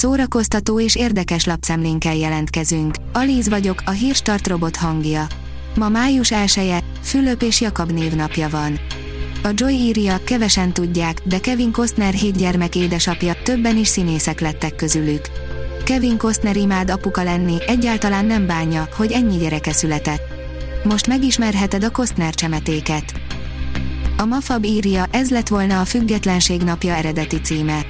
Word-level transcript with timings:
Szórakoztató 0.00 0.80
és 0.80 0.96
érdekes 0.96 1.44
lapszemlénkkel 1.44 2.14
jelentkezünk. 2.14 2.94
Alíz 3.12 3.48
vagyok, 3.48 3.82
a 3.84 3.90
hírstart 3.90 4.46
robot 4.46 4.76
hangja. 4.76 5.26
Ma 5.74 5.88
május 5.88 6.32
1 6.32 6.84
Fülöp 7.02 7.42
és 7.42 7.60
Jakab 7.60 7.90
névnapja 7.90 8.48
van. 8.48 8.78
A 9.42 9.48
Joy 9.54 9.72
írja, 9.72 10.20
kevesen 10.24 10.72
tudják, 10.72 11.20
de 11.24 11.40
Kevin 11.40 11.72
Costner 11.72 12.12
hét 12.12 12.36
gyermek 12.36 12.74
édesapja, 12.74 13.34
többen 13.42 13.76
is 13.76 13.88
színészek 13.88 14.40
lettek 14.40 14.74
közülük. 14.74 15.28
Kevin 15.84 16.16
Costner 16.16 16.56
imád 16.56 16.90
apuka 16.90 17.22
lenni, 17.22 17.56
egyáltalán 17.66 18.24
nem 18.24 18.46
bánja, 18.46 18.88
hogy 18.96 19.12
ennyi 19.12 19.36
gyereke 19.36 19.72
született. 19.72 20.22
Most 20.84 21.06
megismerheted 21.06 21.84
a 21.84 21.90
Costner 21.90 22.34
csemetéket. 22.34 23.12
A 24.16 24.24
Mafab 24.24 24.64
írja, 24.64 25.06
ez 25.10 25.30
lett 25.30 25.48
volna 25.48 25.80
a 25.80 25.84
Függetlenség 25.84 26.62
napja 26.62 26.94
eredeti 26.94 27.40
címe. 27.40 27.80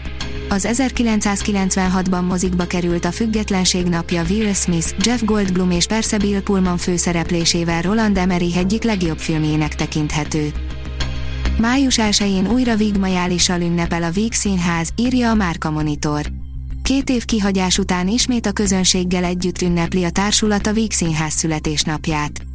Az 0.53 0.69
1996-ban 0.73 2.27
mozikba 2.27 2.65
került 2.65 3.05
a 3.05 3.12
Függetlenség 3.12 3.87
napja 3.87 4.23
Will 4.29 4.52
Smith, 4.52 4.95
Jeff 4.98 5.23
Goldblum 5.23 5.70
és 5.70 5.87
persze 5.87 6.19
Bill 6.19 6.41
Pullman 6.41 6.77
főszereplésével 6.77 7.83
Roland 7.83 8.19
Emmerich 8.19 8.56
egyik 8.56 8.83
legjobb 8.83 9.19
filmjének 9.19 9.75
tekinthető. 9.75 10.52
Május 11.59 11.97
1-én 11.98 12.51
újra 12.51 12.77
Vigmajálissal 12.77 13.61
ünnepel 13.61 14.02
a 14.02 14.11
Víg 14.11 14.33
Színház, 14.33 14.89
írja 14.97 15.30
a 15.30 15.34
Márka 15.34 15.70
Monitor. 15.70 16.27
Két 16.83 17.11
év 17.11 17.25
kihagyás 17.25 17.78
után 17.78 18.09
ismét 18.09 18.47
a 18.47 18.53
közönséggel 18.53 19.25
együtt 19.25 19.62
ünnepli 19.62 20.05
a 20.05 20.11
társulat 20.11 20.67
a 20.67 20.73
Víg 20.73 20.92
Színház 20.92 21.33
születésnapját. 21.33 22.50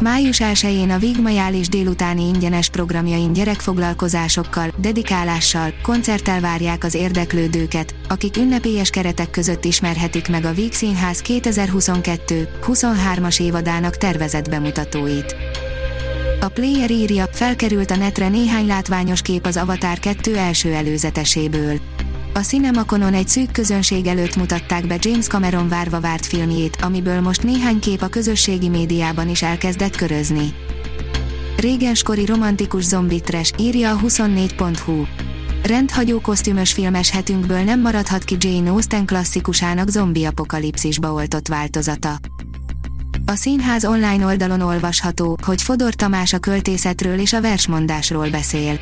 Május 0.00 0.40
1-én 0.42 0.90
a 0.90 0.98
Vigmajális 0.98 1.68
délutáni 1.68 2.22
ingyenes 2.22 2.68
programjain 2.68 3.32
gyerekfoglalkozásokkal, 3.32 4.72
dedikálással, 4.76 5.74
koncerttel 5.82 6.40
várják 6.40 6.84
az 6.84 6.94
érdeklődőket, 6.94 7.94
akik 8.08 8.36
ünnepélyes 8.36 8.90
keretek 8.90 9.30
között 9.30 9.64
ismerhetik 9.64 10.28
meg 10.28 10.44
a 10.44 10.52
Víg 10.52 10.72
Színház 10.72 11.22
2022-23-as 11.26 13.40
évadának 13.40 13.96
tervezett 13.96 14.50
bemutatóit. 14.50 15.36
A 16.40 16.48
player 16.48 16.90
írja, 16.90 17.26
felkerült 17.32 17.90
a 17.90 17.96
netre 17.96 18.28
néhány 18.28 18.66
látványos 18.66 19.22
kép 19.22 19.46
az 19.46 19.56
Avatar 19.56 19.98
2 19.98 20.36
első 20.36 20.72
előzeteséből. 20.72 21.80
A 22.36 22.40
Cinemaconon 22.40 23.14
egy 23.14 23.28
szűk 23.28 23.50
közönség 23.52 24.06
előtt 24.06 24.36
mutatták 24.36 24.86
be 24.86 24.96
James 25.00 25.26
Cameron 25.26 25.68
várva 25.68 26.00
várt 26.00 26.26
filmjét, 26.26 26.76
amiből 26.82 27.20
most 27.20 27.42
néhány 27.42 27.78
kép 27.78 28.02
a 28.02 28.08
közösségi 28.08 28.68
médiában 28.68 29.28
is 29.28 29.42
elkezdett 29.42 29.96
körözni. 29.96 30.54
Régenskori 31.56 32.24
romantikus 32.24 32.84
zombitres, 32.84 33.52
írja 33.58 33.90
a 33.90 34.00
24.hu. 34.00 35.04
Rendhagyó 35.62 36.20
kosztümös 36.20 36.72
filmes 36.72 37.10
hetünkből 37.10 37.62
nem 37.62 37.80
maradhat 37.80 38.24
ki 38.24 38.36
Jane 38.38 38.70
Austen 38.70 39.06
klasszikusának 39.06 39.88
zombi 39.88 40.24
apokalipszisba 40.24 41.12
oltott 41.12 41.48
változata. 41.48 42.18
A 43.26 43.34
színház 43.34 43.84
online 43.84 44.24
oldalon 44.24 44.60
olvasható, 44.60 45.38
hogy 45.42 45.62
Fodor 45.62 45.94
Tamás 45.94 46.32
a 46.32 46.38
költészetről 46.38 47.18
és 47.18 47.32
a 47.32 47.40
versmondásról 47.40 48.30
beszél. 48.30 48.78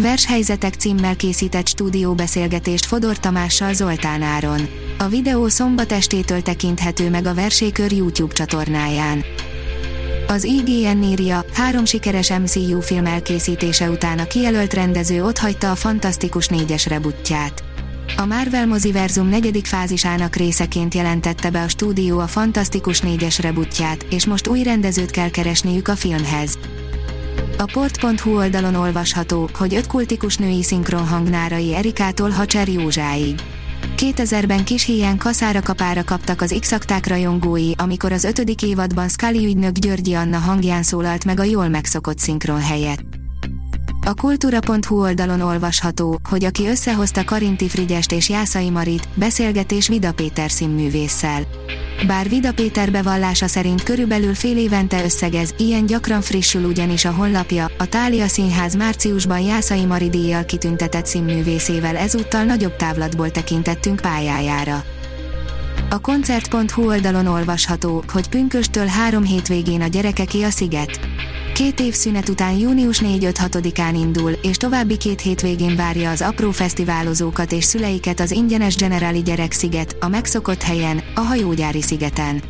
Vershelyzetek 0.00 0.74
címmel 0.74 1.16
készített 1.16 1.68
stúdióbeszélgetést 1.68 2.86
Fodor 2.86 3.18
Tamással 3.18 3.72
Zoltán 3.72 4.22
Áron. 4.22 4.68
A 4.98 5.08
videó 5.08 5.48
szombat 5.48 5.92
estétől 5.92 6.42
tekinthető 6.42 7.10
meg 7.10 7.26
a 7.26 7.34
Versékör 7.34 7.92
YouTube 7.92 8.32
csatornáján. 8.32 9.24
Az 10.26 10.44
IGN 10.44 11.02
írja, 11.02 11.44
három 11.52 11.84
sikeres 11.84 12.30
MCU 12.30 12.80
film 12.80 13.06
elkészítése 13.06 13.90
után 13.90 14.18
a 14.18 14.26
kijelölt 14.26 14.74
rendező 14.74 15.24
otthagyta 15.24 15.70
a 15.70 15.74
Fantasztikus 15.74 16.46
négyes 16.46 16.86
rebutját. 16.86 17.62
A 18.16 18.24
Marvel 18.24 18.66
moziverzum 18.66 19.28
negyedik 19.28 19.66
fázisának 19.66 20.36
részeként 20.36 20.94
jelentette 20.94 21.50
be 21.50 21.62
a 21.62 21.68
stúdió 21.68 22.18
a 22.18 22.26
Fantasztikus 22.26 23.00
négyes 23.00 23.38
rebutját, 23.38 24.06
és 24.10 24.26
most 24.26 24.46
új 24.46 24.62
rendezőt 24.62 25.10
kell 25.10 25.30
keresniük 25.30 25.88
a 25.88 25.96
filmhez. 25.96 26.58
A 27.56 27.70
port.hu 27.72 28.36
oldalon 28.36 28.74
olvasható, 28.74 29.48
hogy 29.54 29.74
öt 29.74 29.86
kultikus 29.86 30.36
női 30.36 30.62
szinkronhangnárai 30.62 31.74
Erikától 31.74 32.30
Hacser 32.30 32.68
Józsáig. 32.68 33.40
2000-ben 33.96 34.64
kis 34.64 34.84
híján 34.84 35.18
kaszára 35.18 35.60
kapára 35.62 36.04
kaptak 36.04 36.40
az 36.40 36.56
x 36.60 36.74
rajongói, 37.06 37.72
amikor 37.76 38.12
az 38.12 38.24
ötödik 38.24 38.62
évadban 38.62 39.08
Scully 39.08 39.44
ügynök 39.44 39.72
Györgyi 39.72 40.14
Anna 40.14 40.38
hangján 40.38 40.82
szólalt 40.82 41.24
meg 41.24 41.40
a 41.40 41.44
jól 41.44 41.68
megszokott 41.68 42.18
szinkron 42.18 42.60
helyett. 42.60 43.00
A 44.08 44.14
kultúra.hu 44.14 45.00
oldalon 45.00 45.40
olvasható, 45.40 46.20
hogy 46.28 46.44
aki 46.44 46.66
összehozta 46.66 47.24
Karinti 47.24 47.68
Frigyest 47.68 48.12
és 48.12 48.28
Jászai 48.28 48.70
Marit, 48.70 49.08
beszélgetés 49.14 49.88
Vida 49.88 50.12
Péter 50.12 50.50
színművésszel. 50.50 51.42
Bár 52.06 52.28
Vida 52.28 52.52
Péter 52.52 52.90
bevallása 52.90 53.46
szerint 53.46 53.82
körülbelül 53.82 54.34
fél 54.34 54.56
évente 54.56 55.04
összegez, 55.04 55.54
ilyen 55.58 55.86
gyakran 55.86 56.20
frissül 56.20 56.64
ugyanis 56.64 57.04
a 57.04 57.10
honlapja, 57.10 57.70
a 57.78 57.86
Tália 57.86 58.26
Színház 58.26 58.74
márciusban 58.74 59.40
Jászai 59.40 59.84
Mari 59.84 60.08
díjjal 60.08 60.44
kitüntetett 60.44 61.06
színművészével 61.06 61.96
ezúttal 61.96 62.44
nagyobb 62.44 62.76
távlatból 62.76 63.30
tekintettünk 63.30 64.00
pályájára. 64.00 64.84
A 65.90 65.98
koncert.hu 65.98 66.86
oldalon 66.86 67.26
olvasható, 67.26 68.04
hogy 68.12 68.28
pünköstől 68.28 68.86
három 68.86 69.24
hétvégén 69.24 69.80
a 69.80 69.86
gyerekeké 69.86 70.42
a 70.42 70.50
sziget. 70.50 71.00
Két 71.58 71.80
év 71.80 71.94
szünet 71.94 72.28
után 72.28 72.56
június 72.56 73.00
4-5-6-án 73.04 73.90
indul, 73.94 74.30
és 74.30 74.56
további 74.56 74.96
két 74.96 75.20
hétvégén 75.20 75.76
várja 75.76 76.10
az 76.10 76.20
apró 76.20 76.50
fesztiválozókat 76.50 77.52
és 77.52 77.64
szüleiket 77.64 78.20
az 78.20 78.30
ingyenes 78.30 78.76
Generali 78.76 79.22
Gyereksziget, 79.22 79.96
a 80.00 80.08
megszokott 80.08 80.62
helyen, 80.62 81.02
a 81.14 81.20
hajógyári 81.20 81.82
szigeten. 81.82 82.42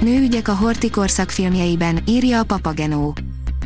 Nőügyek 0.00 0.48
a 0.48 0.54
Hortikorszak 0.54 1.30
filmjeiben, 1.30 2.02
írja 2.06 2.38
a 2.38 2.44
Papagenó. 2.44 3.14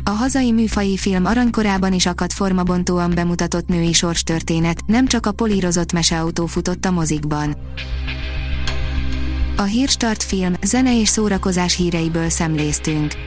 A 0.03 0.09
hazai 0.09 0.51
műfai 0.51 0.97
film 0.97 1.25
aranykorában 1.25 1.93
is 1.93 2.05
akadt 2.05 2.33
formabontóan 2.33 3.11
bemutatott 3.15 3.67
női 3.67 3.93
sorstörténet, 3.93 4.81
nem 4.85 5.07
csak 5.07 5.25
a 5.25 5.31
polírozott 5.31 5.93
meseautó 5.93 6.45
futott 6.45 6.85
a 6.85 6.91
mozikban. 6.91 7.57
A 9.57 9.63
Hírstart 9.63 10.23
film, 10.23 10.53
zene 10.61 10.99
és 10.99 11.07
szórakozás 11.07 11.75
híreiből 11.75 12.29
szemléztünk. 12.29 13.26